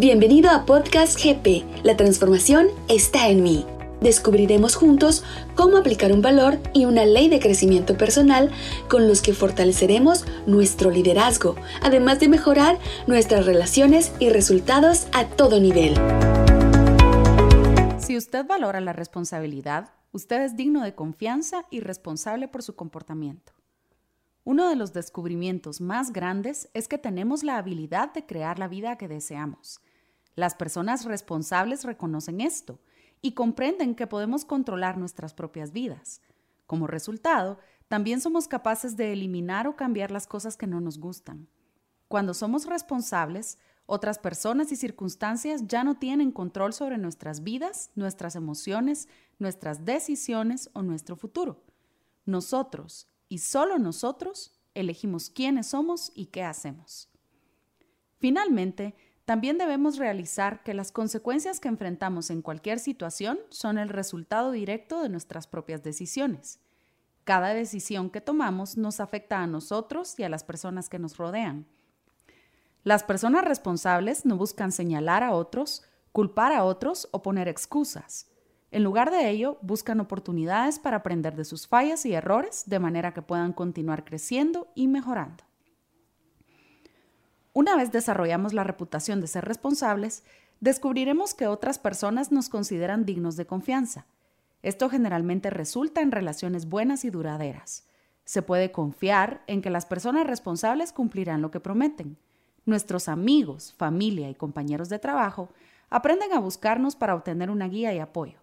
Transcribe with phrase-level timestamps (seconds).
[0.00, 1.84] Bienvenido a Podcast GP.
[1.84, 3.66] La transformación está en mí.
[4.00, 5.22] Descubriremos juntos
[5.54, 8.50] cómo aplicar un valor y una ley de crecimiento personal
[8.88, 15.60] con los que fortaleceremos nuestro liderazgo, además de mejorar nuestras relaciones y resultados a todo
[15.60, 15.92] nivel.
[17.98, 23.52] Si usted valora la responsabilidad, usted es digno de confianza y responsable por su comportamiento.
[24.44, 28.96] Uno de los descubrimientos más grandes es que tenemos la habilidad de crear la vida
[28.96, 29.82] que deseamos.
[30.40, 32.78] Las personas responsables reconocen esto
[33.20, 36.22] y comprenden que podemos controlar nuestras propias vidas.
[36.66, 37.58] Como resultado,
[37.88, 41.46] también somos capaces de eliminar o cambiar las cosas que no nos gustan.
[42.08, 48.34] Cuando somos responsables, otras personas y circunstancias ya no tienen control sobre nuestras vidas, nuestras
[48.34, 51.62] emociones, nuestras decisiones o nuestro futuro.
[52.24, 57.10] Nosotros, y solo nosotros, elegimos quiénes somos y qué hacemos.
[58.20, 58.94] Finalmente,
[59.30, 65.04] también debemos realizar que las consecuencias que enfrentamos en cualquier situación son el resultado directo
[65.04, 66.58] de nuestras propias decisiones.
[67.22, 71.68] Cada decisión que tomamos nos afecta a nosotros y a las personas que nos rodean.
[72.82, 78.26] Las personas responsables no buscan señalar a otros, culpar a otros o poner excusas.
[78.72, 83.14] En lugar de ello, buscan oportunidades para aprender de sus fallas y errores de manera
[83.14, 85.44] que puedan continuar creciendo y mejorando.
[87.60, 90.24] Una vez desarrollamos la reputación de ser responsables,
[90.60, 94.06] descubriremos que otras personas nos consideran dignos de confianza.
[94.62, 97.86] Esto generalmente resulta en relaciones buenas y duraderas.
[98.24, 102.16] Se puede confiar en que las personas responsables cumplirán lo que prometen.
[102.64, 105.50] Nuestros amigos, familia y compañeros de trabajo
[105.90, 108.38] aprenden a buscarnos para obtener una guía y apoyo.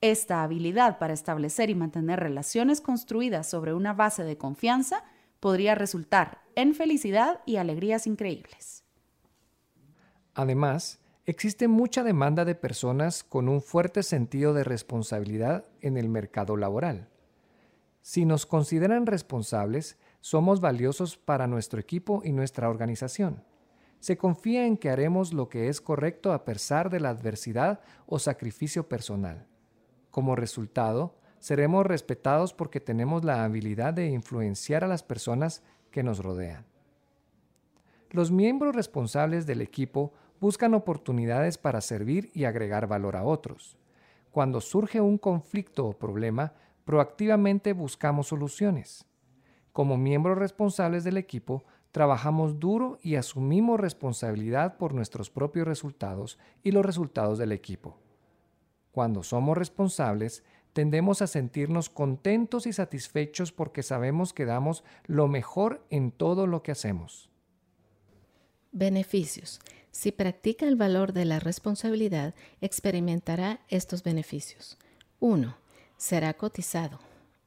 [0.00, 5.04] Esta habilidad para establecer y mantener relaciones construidas sobre una base de confianza
[5.46, 8.82] podría resultar en felicidad y alegrías increíbles.
[10.34, 16.56] Además, existe mucha demanda de personas con un fuerte sentido de responsabilidad en el mercado
[16.56, 17.10] laboral.
[18.02, 23.44] Si nos consideran responsables, somos valiosos para nuestro equipo y nuestra organización.
[24.00, 28.18] Se confía en que haremos lo que es correcto a pesar de la adversidad o
[28.18, 29.46] sacrificio personal.
[30.10, 36.18] Como resultado, seremos respetados porque tenemos la habilidad de influenciar a las personas que nos
[36.18, 36.64] rodean.
[38.10, 43.76] Los miembros responsables del equipo buscan oportunidades para servir y agregar valor a otros.
[44.30, 46.52] Cuando surge un conflicto o problema,
[46.84, 49.06] proactivamente buscamos soluciones.
[49.72, 56.72] Como miembros responsables del equipo, trabajamos duro y asumimos responsabilidad por nuestros propios resultados y
[56.72, 57.98] los resultados del equipo.
[58.92, 60.44] Cuando somos responsables,
[60.76, 66.62] tendemos a sentirnos contentos y satisfechos porque sabemos que damos lo mejor en todo lo
[66.62, 67.30] que hacemos.
[68.72, 69.58] Beneficios.
[69.90, 74.76] Si practica el valor de la responsabilidad, experimentará estos beneficios.
[75.20, 75.56] 1.
[75.96, 76.98] Será cotizado.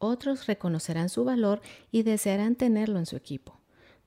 [0.00, 1.62] Otros reconocerán su valor
[1.92, 3.56] y desearán tenerlo en su equipo.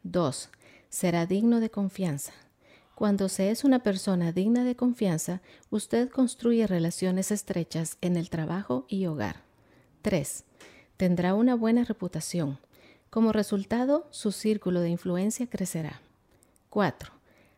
[0.03, 0.49] 2.
[0.89, 2.33] Será digno de confianza.
[2.95, 8.85] Cuando se es una persona digna de confianza, usted construye relaciones estrechas en el trabajo
[8.87, 9.43] y hogar.
[10.01, 10.45] 3.
[10.95, 12.57] Tendrá una buena reputación.
[13.09, 16.01] Como resultado, su círculo de influencia crecerá.
[16.69, 17.11] 4.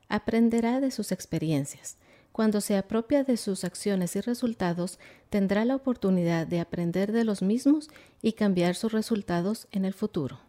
[0.10, 1.98] Aprenderá de sus experiencias.
[2.32, 4.98] Cuando se apropia de sus acciones y resultados,
[5.30, 7.90] tendrá la oportunidad de aprender de los mismos
[8.24, 10.40] y cambiar sus resultados en el futuro.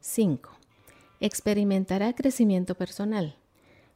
[0.00, 0.50] 5.
[1.20, 3.37] Experimentará crecimiento personal.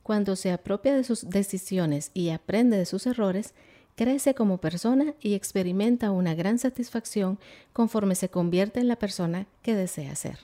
[0.02, 3.54] Cuando se apropia de sus decisiones y aprende de sus errores,
[3.94, 7.38] crece como persona y experimenta una gran satisfacción
[7.72, 10.38] conforme se convierte en la persona que desea ser.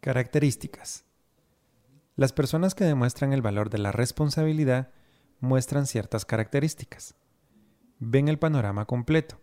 [0.00, 1.04] Características.
[2.16, 4.90] Las personas que demuestran el valor de la responsabilidad
[5.40, 7.14] muestran ciertas características.
[7.98, 9.40] Ven el panorama completo,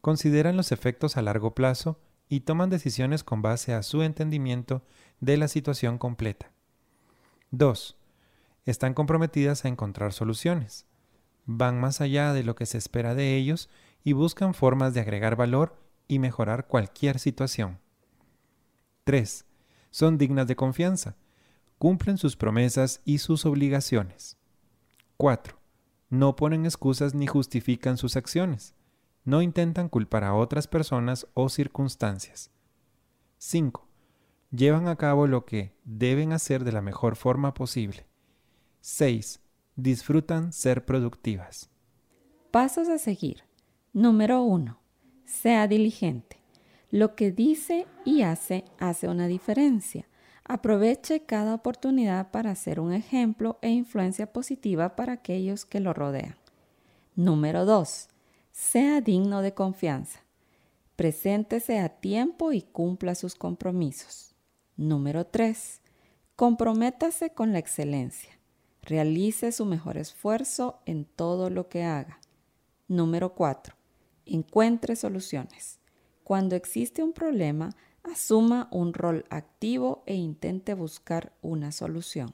[0.00, 4.82] consideran los efectos a largo plazo y toman decisiones con base a su entendimiento
[5.20, 6.50] de la situación completa.
[7.50, 7.95] 2
[8.66, 10.86] están comprometidas a encontrar soluciones.
[11.46, 13.70] Van más allá de lo que se espera de ellos
[14.04, 17.78] y buscan formas de agregar valor y mejorar cualquier situación.
[19.04, 19.44] 3.
[19.90, 21.16] Son dignas de confianza.
[21.78, 24.36] Cumplen sus promesas y sus obligaciones.
[25.16, 25.56] 4.
[26.10, 28.74] No ponen excusas ni justifican sus acciones.
[29.24, 32.50] No intentan culpar a otras personas o circunstancias.
[33.38, 33.86] 5.
[34.50, 38.06] Llevan a cabo lo que deben hacer de la mejor forma posible.
[38.88, 39.40] 6.
[39.74, 41.68] Disfrutan ser productivas.
[42.52, 43.42] Pasos a seguir.
[43.92, 44.78] Número 1.
[45.24, 46.40] Sea diligente.
[46.92, 50.08] Lo que dice y hace hace una diferencia.
[50.44, 56.36] Aproveche cada oportunidad para ser un ejemplo e influencia positiva para aquellos que lo rodean.
[57.16, 58.08] Número 2.
[58.52, 60.20] Sea digno de confianza.
[60.94, 64.36] Preséntese a tiempo y cumpla sus compromisos.
[64.76, 65.82] Número 3.
[66.36, 68.35] Comprométase con la excelencia.
[68.86, 72.20] Realice su mejor esfuerzo en todo lo que haga.
[72.86, 73.74] Número 4.
[74.26, 75.80] Encuentre soluciones.
[76.22, 77.74] Cuando existe un problema,
[78.04, 82.32] asuma un rol activo e intente buscar una solución.